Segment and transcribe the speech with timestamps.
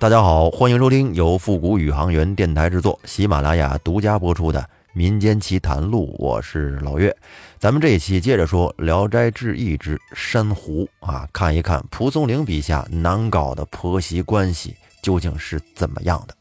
[0.00, 4.60] 大家好，欢迎收听由复古宇航员电台制作、喜马拉雅独家播出的
[4.92, 7.14] 《民间奇谈录》，我是老岳。
[7.58, 16.34] 咱们这一期接着说《聊斋志异》之珊瑚啊，看一看蒲松龄笔下难搞的婆媳关系究竟是怎么样的。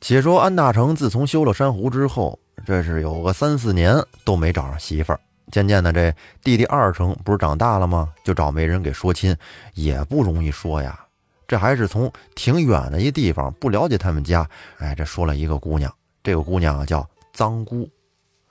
[0.00, 5.18] 且说安大成自从修了珊瑚之后，这是有个三四年都没找上媳妇儿。
[5.50, 8.10] 渐渐的，这弟弟二成不是长大了吗？
[8.24, 9.36] 就找媒人给说亲，
[9.74, 11.04] 也不容易说呀。
[11.50, 14.48] 这还是从挺远的一地方，不了解他们家。
[14.78, 15.92] 哎，这说了一个姑娘，
[16.22, 17.90] 这个姑娘叫脏姑。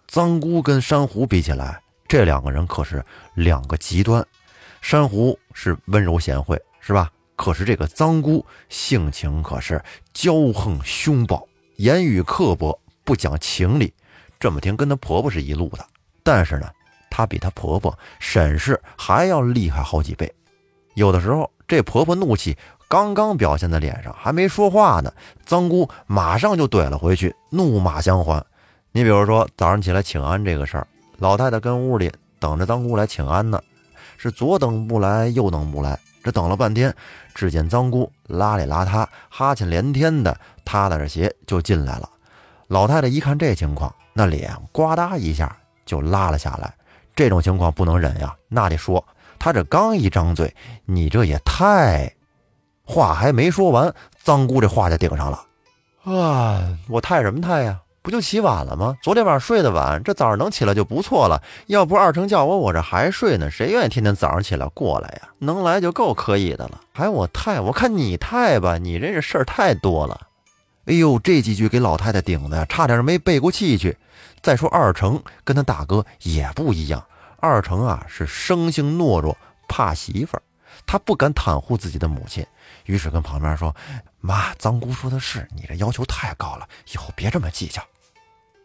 [0.06, 3.02] 脏姑跟珊瑚比起来，这两个人可是
[3.36, 4.22] 两个极端。
[4.82, 7.10] 珊瑚是温柔贤惠，是吧？
[7.38, 9.82] 可是这个脏姑性情可是
[10.14, 11.48] 骄横凶暴，
[11.78, 13.94] 言语刻薄，不讲情理。
[14.42, 15.88] 这么听，跟她婆婆是一路的。
[16.22, 16.70] 但是呢，
[17.10, 20.30] 她比她婆婆沈氏还要厉害好几倍。
[20.96, 22.58] 有的时候，这婆婆怒气。
[22.90, 25.14] 刚刚表现在脸上，还没说话呢，
[25.46, 28.44] 脏姑马上就怼了回去，怒骂相还。
[28.92, 30.88] 你比如说早上起来请安这个事儿，
[31.20, 33.62] 老太太跟屋里等着脏姑来请安呢，
[34.18, 36.92] 是左等不来，右等不来，这等了半天，
[37.36, 40.36] 只见脏姑邋里邋遢、哈欠连天的，
[40.66, 42.10] 踏着鞋就进来了。
[42.70, 46.74] 老太太一看这情况，那脸呱嗒一下就拉了下来。
[47.16, 49.06] 这种情况不能忍呀，那得说，
[49.38, 52.12] 她这刚一张嘴，你这也太……
[52.90, 55.46] 话还没说完，脏姑这话就顶上了。
[56.06, 57.80] 啊，我太什么太呀？
[58.02, 58.98] 不就起晚了吗？
[59.04, 61.40] 昨天晚上睡得晚，这早上能起来就不错了。
[61.68, 63.52] 要不二成叫我，我这还睡呢。
[63.52, 65.30] 谁愿意天天早上起来过来呀？
[65.38, 66.82] 能来就够可以的了。
[66.92, 70.22] 还我太，我看你太吧，你这事儿太多了。
[70.86, 73.96] 哎呦，这几句给老太太顶的，差点没背过气去。
[74.42, 77.04] 再说二成跟他大哥也不一样，
[77.40, 80.42] 二成啊是生性懦弱，怕媳妇儿。
[80.86, 82.46] 他不敢袒护自己的母亲，
[82.86, 83.76] 于是跟旁边说
[84.22, 87.82] ：“妈，脏姑说的是，你这要求太高了，以后别这么计较。”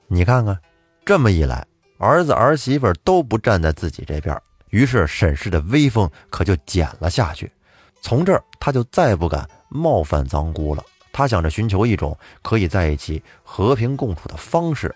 [0.09, 0.59] 你看看，
[1.05, 1.67] 这么一来，
[1.99, 7.51] 儿子儿媳妇都不站在自己这边，于是沈氏的威风可就减了下去。
[8.03, 10.85] 从这儿，他就再不敢冒犯脏姑了。
[11.13, 14.95] 他想着寻求一种可以在一起和平共处的方式。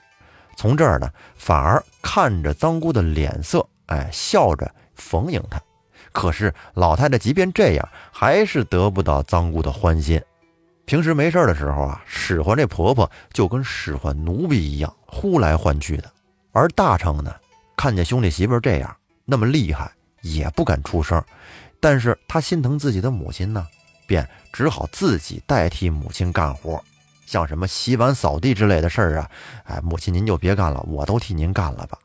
[0.57, 5.63] 从这儿呢，反而看着脏姑的脸色，哎，笑着逢迎她。
[6.13, 10.21] 可是老太太即便这样，还是得不到脏姑的欢心。
[10.85, 16.11] 平时没事的时候啊，使唤这婆婆就跟使唤奴婢一样，呼来唤去的。
[16.53, 17.35] 而大成呢，
[17.77, 19.93] 看见兄弟媳妇这样那么厉害，
[20.23, 21.23] 也不敢出声。
[21.79, 23.67] 但是他心疼自己的母亲呢，
[24.07, 26.83] 便只好自己代替母亲干活，
[27.27, 29.31] 像什么洗碗、扫地之类的事儿啊，
[29.65, 31.99] 哎，母亲您就别干了，我都替您干了吧。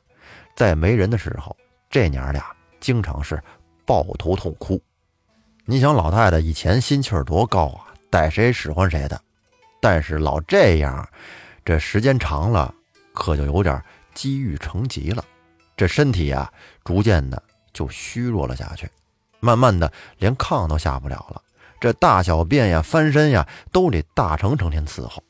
[0.57, 1.55] 在没人的时候，
[1.89, 2.45] 这娘俩
[2.81, 3.41] 经常是。
[3.85, 4.81] 抱头痛哭，
[5.65, 9.19] 你想老太太以前心气儿多高啊，逮谁使唤谁的，
[9.81, 11.07] 但是老这样，
[11.65, 12.73] 这时间长了，
[13.13, 13.81] 可就有点
[14.13, 15.23] 积郁成疾了，
[15.75, 16.51] 这身体呀，
[16.83, 17.41] 逐渐的
[17.73, 18.89] 就虚弱了下去，
[19.39, 21.41] 慢慢的连炕都下不了了，
[21.79, 25.21] 这大小便呀、翻身呀，都得大成成天伺候。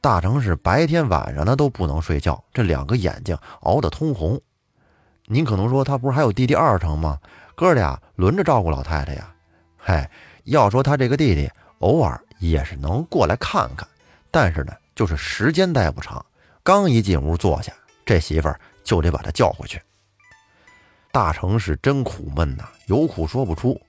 [0.00, 4.38] 大成是白天晚上呢都不能睡觉，这两个眼睛熬得通红。
[5.26, 7.18] 您可能说他不是还有弟弟二成吗？
[7.54, 9.32] 哥俩轮着照顾老太太呀，
[9.76, 10.10] 嗨，
[10.44, 11.48] 要说他这个弟弟
[11.78, 13.86] 偶尔也是能过来看看，
[14.30, 16.24] 但是呢，就是时间待不长，
[16.62, 17.72] 刚一进屋坐下，
[18.04, 19.80] 这媳妇就得把他叫回去。
[21.12, 23.80] 大成是真苦闷呐，有苦说不出，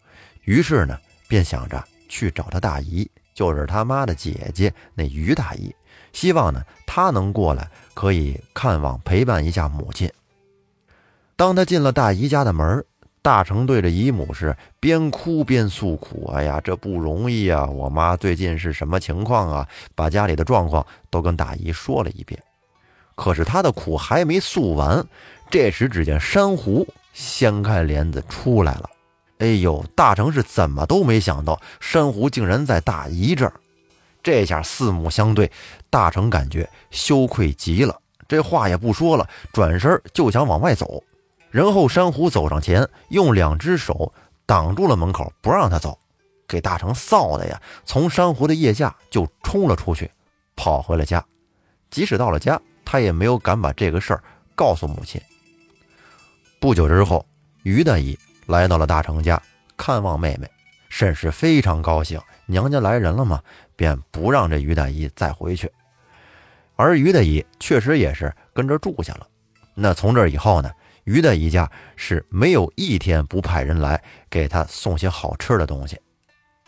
[0.44, 5.76] 于是呢，便想着去找他大姨，就是他妈的姐姐那于大姨，
[6.14, 10.08] 希望呢，她能过来可以看望陪伴一下母亲。
[11.36, 12.86] 当他进了大姨家的门
[13.26, 17.66] 大成对着姨母是边哭边诉苦：“哎呀，这不容易啊！
[17.66, 19.68] 我妈最近是什么情况啊？
[19.96, 22.40] 把家里的状况都跟大姨说了一遍。
[23.16, 25.04] 可是他的苦还没诉完，
[25.50, 28.88] 这时只见珊瑚掀开帘子出来了。
[29.40, 33.54] 哎呦，大成是怎么都没想到，珊瑚竟然在大姨这儿。
[34.22, 35.52] 这下四目相对，
[35.90, 41.02] 大成感觉羞愧极了，这话也不说了，转身就想往外走。”
[41.56, 44.12] 然后珊瑚走上前，用两只手
[44.46, 45.98] 挡住了门口，不让他走，
[46.50, 47.62] 给大成臊的呀！
[47.86, 50.12] 从珊瑚的腋下就冲了出去，
[50.58, 51.24] 跑回了家。
[51.90, 54.22] 即使到了家，他也没有敢把这个事儿
[54.54, 55.22] 告诉母亲。
[56.60, 57.26] 不久之后，
[57.64, 59.42] 于大姨来到了大成家
[59.78, 60.52] 看望妹妹，
[60.90, 63.42] 甚是非常高兴，娘家来人了嘛，
[63.78, 65.72] 便不让这于大姨再回去。
[66.76, 69.26] 而于大姨确实也是跟着住下了。
[69.74, 70.70] 那从这以后呢？
[71.06, 76.00] 于的一家是没有一天不派人来给他送些好吃的东西。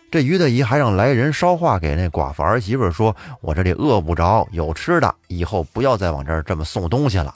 [0.09, 7.35] 这于大姨还让来人捎话给那寡妇儿媳妇说：“我这里饿不着，有吃的，以后不要再往这儿这么送东西了。”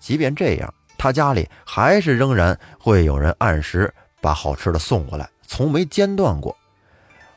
[0.00, 6.56] 即便这样，他家里还是仍然会有人按时把好吃的送过来，从没间断过。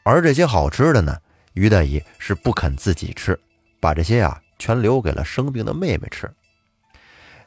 [0.04, 1.16] 而这些好吃的呢，
[1.54, 3.40] 于大姨是不肯自己吃，
[3.80, 6.28] 把这些呀全留给了生病的妹妹吃。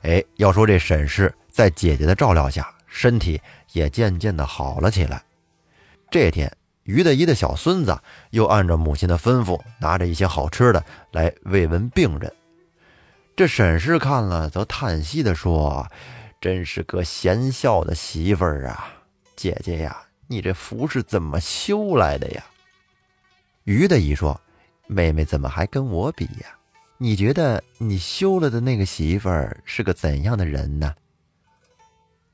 [0.03, 3.41] 哎，要说这沈氏在姐姐的照料下，身体
[3.73, 5.23] 也渐渐的好了起来。
[6.11, 7.99] 这天，于大姨的小孙子
[8.29, 12.31] 又按照母亲的吩咐，拿着一些好吃的来慰问病人。
[13.35, 15.91] 这沈氏看了，则叹息的说
[16.43, 18.93] ：“真是个贤孝的媳妇儿啊，
[19.35, 22.44] 姐姐呀，你这福是怎么修来的呀？”
[23.64, 24.38] 于大姨说
[24.87, 26.55] ：“妹妹怎么还跟我比呀？
[26.99, 30.94] 你觉得你修了的那个媳妇儿是个怎样的人呢？”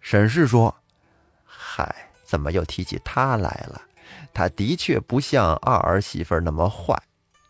[0.02, 0.75] 沈氏说
[1.46, 1.94] ：“嗨。”
[2.25, 3.82] 怎么又提起他来了？
[4.32, 6.99] 他的确不像二儿媳妇那么坏，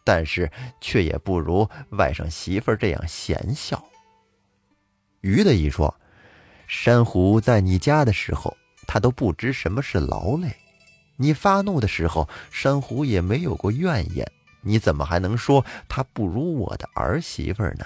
[0.02, 0.50] 但是
[0.80, 3.80] 却也不如外甥媳妇这样贤孝。
[5.20, 5.94] 于的一说
[6.66, 8.56] ：“珊瑚在你家的时候，
[8.88, 10.48] 他都不知什么是劳累；
[11.16, 14.28] 你发怒的时候，珊瑚也没有过怨言。
[14.62, 17.84] 你怎么还能说他不如我的儿媳妇呢？”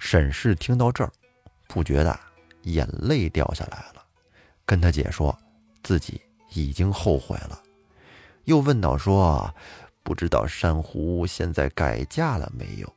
[0.00, 1.12] 沈氏听到这儿，
[1.68, 2.18] 不觉得
[2.72, 4.02] 眼泪掉下来了，
[4.64, 5.36] 跟他姐说。
[5.82, 6.20] 自己
[6.52, 7.58] 已经后悔了，
[8.44, 9.52] 又问道：“说
[10.02, 12.94] 不知道珊瑚现在改嫁了没有？”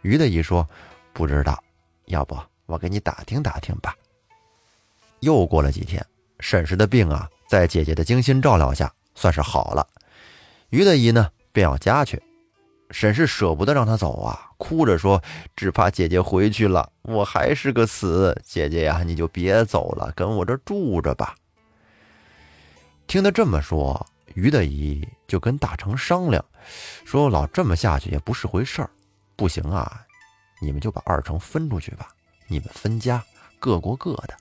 [0.00, 0.66] 于大姨说
[1.12, 1.62] ：“不知道，
[2.06, 2.34] 要不
[2.64, 3.94] 我给你打听打听吧。”
[5.20, 6.04] 又过了几天，
[6.40, 9.86] 沈氏的病啊，在姐姐的精心照料下，算是好了。
[10.70, 12.20] 于大姨呢，便要家去，
[12.90, 15.20] 沈氏舍不得让他走啊，哭着说
[15.56, 18.40] ：“只怕姐姐回去了，我还是个死。
[18.44, 21.34] 姐姐呀，你就别走了，跟我这住着吧。”
[23.08, 26.44] 听他这么说，于大姨就跟大成商量，
[27.04, 28.90] 说：“老这么下去也不是回事儿，
[29.34, 30.00] 不行啊，
[30.60, 32.08] 你们就把二成分出去吧，
[32.46, 33.22] 你们分家，
[33.58, 34.34] 各过各的。”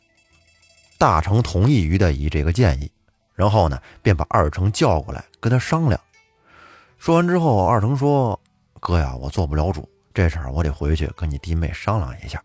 [1.00, 2.90] 大成同意于大姨这个建议，
[3.34, 6.00] 然后呢，便把二成叫过来跟他商量。
[7.04, 8.40] 说完之后，二成说
[8.80, 12.42] ：“哥呀，我做不了主，这事儿我得回去跟你弟妹商量一下。”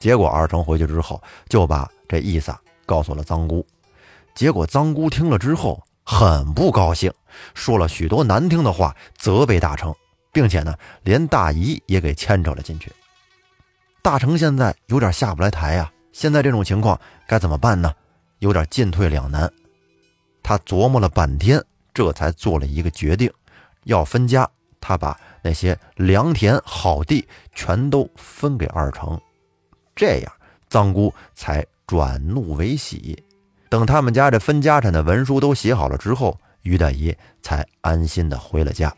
[0.00, 2.52] 结果二成回去之后，就把这意思
[2.84, 3.64] 告诉了臧姑。
[4.34, 7.08] 结果臧姑听了之后很不高兴，
[7.54, 9.94] 说了许多难听的话，责备大成，
[10.32, 12.90] 并且呢，连大姨也给牵扯了进去。
[14.02, 17.94] 大成现在有点下不来台呀，现在这种情况该怎么办呢？
[18.40, 19.48] 有点进退两难。
[20.42, 21.64] 他琢磨了半天，
[21.94, 23.32] 这才做了一个决定，
[23.88, 24.48] 要分家。
[24.80, 29.20] 他把那些良田好地全都分给二成，
[29.96, 30.32] 这样
[30.70, 33.20] 臧姑才转怒为喜。
[33.68, 38.94] 等他们家这分家产的文书都写好了之后，于大姨才安心的回了家。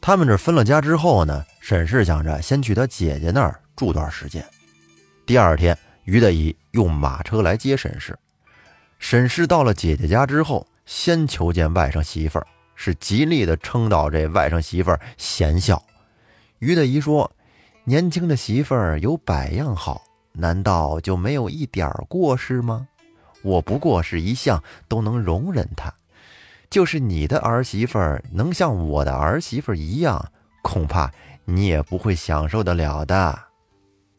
[0.00, 4.44] 他们这分了家之后呢，沈氏想着先去他姐姐那儿住段时间。
[5.24, 8.18] 第二天，于大姨用马车来接沈氏。
[8.98, 12.46] 沈氏到了姐姐家之后，先求见外甥媳妇儿，
[12.80, 15.82] 是极力的称道这外甥媳妇儿贤孝。
[16.60, 17.28] 于大姨说
[17.82, 22.86] ：“年轻的媳妇儿有百样好，难道就没有一点过失吗？”
[23.42, 25.92] 我不过是一向都能容忍他，
[26.70, 30.30] 就是你的儿媳妇儿能像我的儿媳妇儿一样，
[30.62, 31.10] 恐怕
[31.44, 33.36] 你也不会享受得了的。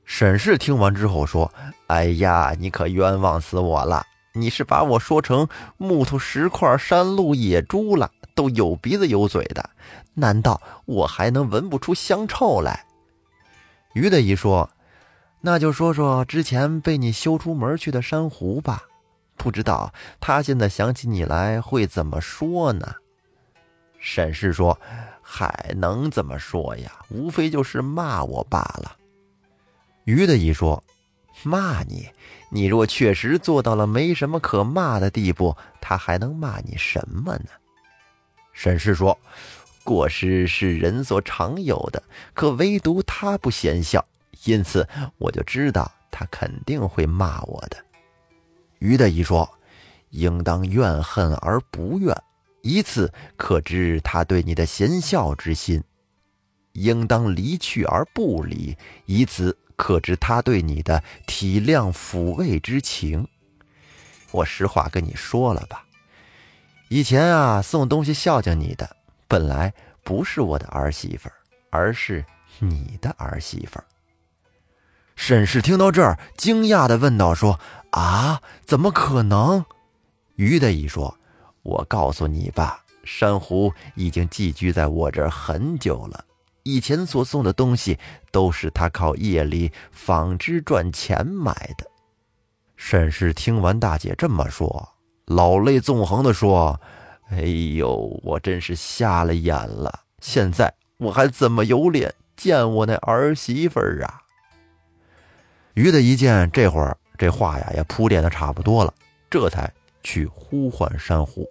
[0.04, 1.50] 沈氏听完之后说
[1.88, 4.06] ：“哎呀，你可冤枉死我了！
[4.34, 5.48] 你是把我说成
[5.78, 8.10] 木头、石块、山路、野猪了，
[8.40, 9.70] 都有鼻子有嘴的，
[10.14, 12.86] 难道我还能闻不出香臭来？”
[13.92, 14.70] 于大姨说
[15.44, 18.84] ：“那就说说之前被你休出门去的珊瑚吧。”
[19.36, 22.96] 不知道他现在想起你来会怎么说呢？
[24.00, 24.80] 沈氏说
[25.22, 26.90] ：“还能怎么说呀？
[27.10, 28.96] 无非就是骂我罢了。”
[30.06, 30.82] 于的一说
[31.44, 32.08] ：“骂你？
[32.50, 37.50] 你若确实做到了没什么可骂的地步，他还能骂你什么呢？”
[38.60, 39.18] 沈氏说
[39.86, 44.06] ：“过失是人所常有的，可唯独他不嫌孝，
[44.44, 44.86] 因此
[45.18, 47.78] 我就知道他肯定会骂我的。”
[48.80, 49.50] 于大姨说
[50.12, 52.14] ：“应当怨恨而不怨，
[52.62, 55.80] 以此可知他对你的贤孝之心；
[56.74, 58.76] 应当离去而不离，
[59.06, 63.26] 以此可知他对你的体谅抚慰之情。
[64.32, 65.86] 我实话跟你说了吧，
[66.90, 71.36] 以前啊送东西孝敬你的，本来不是我的儿媳妇儿，
[71.70, 72.26] 而是
[72.60, 73.86] 你的儿媳妇儿。”
[75.16, 77.60] 沈氏听到这儿，惊讶的问道：“说。”
[77.92, 79.66] 啊，怎么可能？
[80.36, 81.18] 于大姨说
[81.64, 86.24] ：“我告诉你吧，珊瑚已经寄居在我这儿很久了，
[86.62, 87.98] 以前所送的东西
[88.32, 91.88] 都是他靠夜里纺织赚钱买的。”
[92.78, 94.88] 沈氏听完大姐这么说，
[95.30, 96.82] 老泪纵横地说
[97.30, 100.00] ：“哎呦，我真是瞎了眼了！
[100.20, 104.22] 现在我还怎么有脸见我那儿媳妇儿啊？”
[105.76, 108.92] 于的一见，这会儿这话呀也铺垫的差不多了，
[109.30, 109.72] 这才
[110.02, 111.48] 去呼唤珊瑚。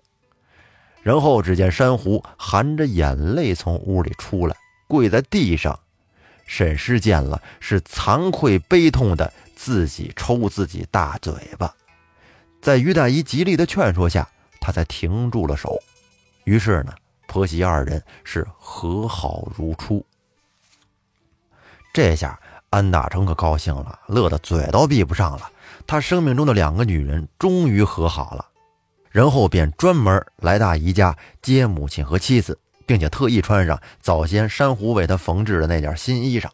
[1.01, 4.57] 然后只见珊瑚含着眼泪从屋里出来，
[4.89, 5.79] 跪在地上。
[6.47, 11.73] 沈师见了，是惭愧悲痛的，自己抽自己大嘴巴。
[12.61, 14.29] 在于大姨极力的劝说下，
[14.61, 15.79] 他才停住了手。
[16.45, 16.93] 于是呢，
[17.27, 20.05] 婆媳二人是和好如初。
[21.93, 22.39] 这下。
[22.71, 25.51] 安大成可高兴了，乐得嘴都闭不上了。
[25.87, 28.45] 他生命中的两个女人终于和好了，
[29.11, 36.51] 然后便专门来大姨家接母亲和妻子，并且特意穿上早先珊瑚为他缝制的那件新衣裳。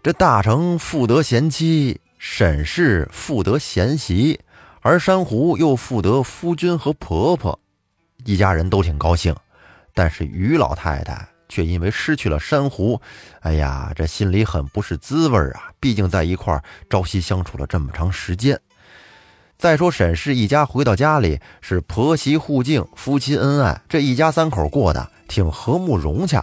[0.00, 4.38] 这大成负得贤妻，沈氏负得贤媳，
[4.80, 7.58] 而珊瑚又负得夫君和婆婆，
[8.24, 9.34] 一家人都挺高兴。
[9.92, 11.28] 但是于老太太。
[11.48, 12.98] 却因为失去了珊瑚，
[13.40, 15.70] 哎呀，这心里很不是滋味啊！
[15.78, 18.58] 毕竟在一块朝夕相处了这么长时间。
[19.58, 26.42] 再说沈氏一家回到家里，是婆媳互敬，夫妻恩爱，这一家三口过得挺和睦融洽。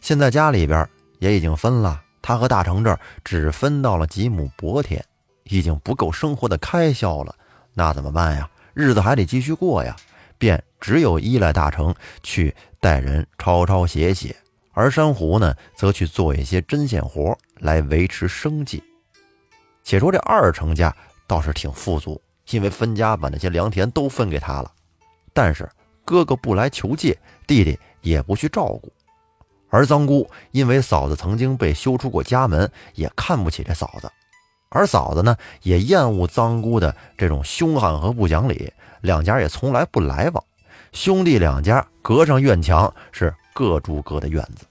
[0.00, 0.88] 现在家里边
[1.20, 5.04] 也已经分了，他和大成这儿只分到了几亩薄田，
[5.42, 7.36] 已经不够生活的开销了。
[7.74, 8.48] 那怎么办呀？
[8.72, 9.94] 日子还得继续过呀。
[10.38, 14.34] 便只有依赖大成去带人抄抄写写，
[14.72, 18.82] 而珊瑚呢，则去做一些针线活来维持生计。
[19.82, 20.94] 且说这二成家
[21.26, 24.72] 倒是挺富足，因为分家把那些良田都分给他了。
[25.34, 25.70] 但是
[26.06, 28.90] 哥哥不来求借，弟弟也不去照顾。
[29.74, 34.08] 而臧姑因为嫂子曾经被休出过家门，也看不起这嫂子。
[34.68, 38.72] 而嫂子呢，也厌恶臧姑的这种凶悍和不讲理。
[39.00, 40.44] 两家也从来不来往，
[40.92, 44.64] 兄弟两家隔上院墙，是各住各的院子。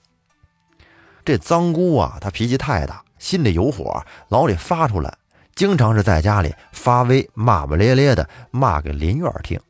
[1.22, 5.14] 这脏姑啊，她脾气太大，心里有火，老得发出来，
[5.54, 9.60] 经常是在家里发威，骂骂咧咧的骂给邻院听。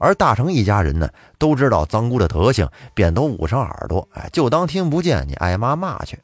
[0.00, 6.18] 而大成一家人呢，都知道脏姑的德行，便都捂上耳朵，哎，就当听不见，你挨骂骂去。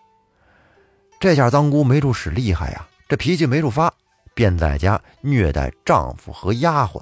[1.20, 3.92] 这下脏姑没处使厉害呀，这脾气没处发，
[4.34, 7.00] 便在家虐待丈夫和丫鬟。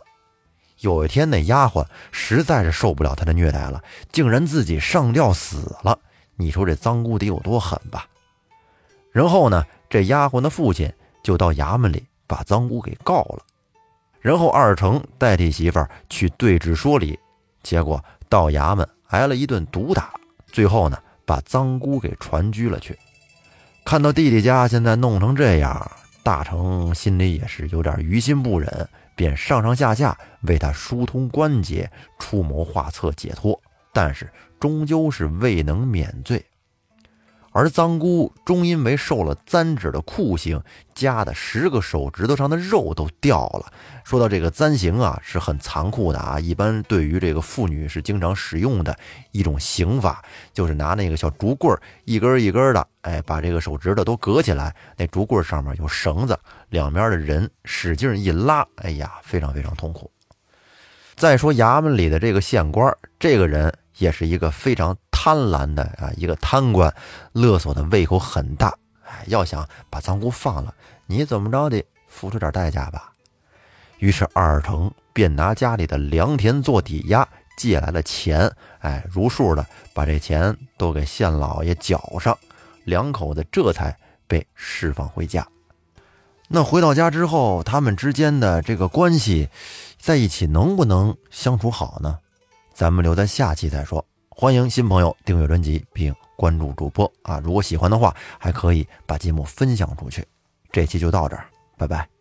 [0.80, 5.96] 有一天，那丫鬟实在是受不了他的虐待了，竟然自己上吊死了。
[6.34, 8.06] 你说这脏姑得有多狠吧？
[9.12, 13.44] 然后呢，这丫鬟的父亲就到衙门里把脏姑给告了。
[14.24, 17.18] 然后二成代替媳妇儿去对质说理，
[17.62, 20.14] 结果到衙门挨了一顿毒打，
[20.46, 22.98] 最后呢，把脏姑给传居了去。
[23.84, 25.90] 看到弟弟家现在弄成这样，
[26.22, 28.88] 大成心里也是有点于心不忍。
[29.14, 31.88] 便上上下下为他疏通关节，
[32.18, 33.60] 出谋划策解脱，
[33.92, 36.42] 但是终究是未能免罪。
[37.54, 40.60] 而臧姑终因为受了簪指的酷刑，
[40.92, 43.72] 夹的十个手指头上的肉都掉了。
[44.02, 48.98] 说到这个簪刑啊，是很残酷的啊，一般对于这个妇女是经常使用的
[49.30, 50.20] 一种刑法，
[50.52, 56.36] 就是拿那个小竹棍一根一根的，哎，把这个手指头都隔起来，那竹棍上面有绳子，
[56.70, 60.10] 两边的人使劲一拉，哎呀，非常非常痛苦。
[61.14, 64.96] 再说衙门里的这个县官，这个人也是一个非常。
[65.24, 66.94] 贪婪的啊，一个贪官，
[67.32, 68.76] 勒索的胃口很大。
[69.06, 70.74] 哎，要想把藏姑放了，
[71.06, 73.10] 你怎么着得付出点代价吧？
[74.00, 77.26] 于是二成便拿家里的良田做抵押，
[77.56, 78.52] 借来了钱。
[78.80, 79.64] 哎，如数的
[79.94, 82.36] 把这钱都给县老爷缴上，
[82.84, 85.48] 两口子这才被释放回家。
[86.48, 89.48] 那回到家之后，他们之间的这个关系，
[89.98, 92.18] 在一起能不能相处好呢？
[92.74, 94.04] 咱们留在下期再说。
[94.36, 97.40] 欢迎新朋友订阅专辑并关注主播啊！
[97.44, 100.26] 如果喜欢的话，还可以把节目分享出去。
[100.72, 101.46] 这期就到这儿，
[101.78, 102.13] 拜拜。